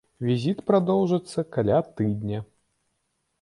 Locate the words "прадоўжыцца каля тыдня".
0.71-2.39